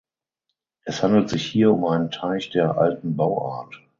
[0.83, 3.79] Es handelt sich hier um einen Teich der „Alten Bauart“.